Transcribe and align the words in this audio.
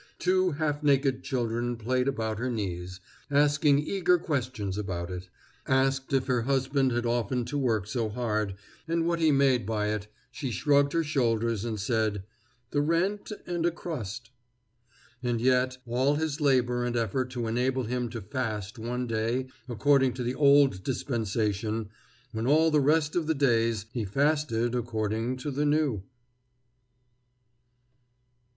Two 0.17 0.53
half 0.53 0.81
naked 0.81 1.21
children 1.23 1.75
played 1.77 2.07
about 2.07 2.39
her 2.39 2.49
knees, 2.49 2.99
asking 3.29 3.77
eager 3.77 4.17
questions 4.17 4.75
about 4.75 5.11
it. 5.11 5.29
Asked 5.67 6.11
if 6.11 6.25
her 6.25 6.41
husband 6.41 6.91
had 6.91 7.05
often 7.05 7.45
to 7.45 7.57
work 7.59 7.85
so 7.85 8.09
hard, 8.09 8.55
and 8.87 9.05
what 9.05 9.19
he 9.19 9.29
made 9.31 9.63
by 9.67 9.89
it, 9.89 10.07
she 10.31 10.49
shrugged 10.49 10.93
her 10.93 11.03
shoulders 11.03 11.63
and 11.63 11.79
said: 11.79 12.23
"The 12.71 12.81
rent 12.81 13.31
and 13.45 13.63
a 13.63 13.69
crust." 13.69 14.31
And 15.21 15.39
yet 15.39 15.77
all 15.85 16.15
this 16.15 16.41
labor 16.41 16.83
and 16.83 16.97
effort 16.97 17.29
to 17.33 17.45
enable 17.45 17.83
him 17.83 18.09
to 18.09 18.21
fast 18.21 18.79
one 18.79 19.05
day 19.05 19.49
according 19.69 20.13
to 20.15 20.23
the 20.23 20.33
old 20.33 20.83
dispensation, 20.83 21.89
when 22.31 22.47
all 22.47 22.71
the 22.71 22.81
rest 22.81 23.15
of 23.15 23.27
the 23.27 23.35
days 23.35 23.85
he 23.91 24.03
fasted 24.03 24.73
according 24.73 25.37
to 25.37 25.51
the 25.51 25.63
new! 25.63 26.01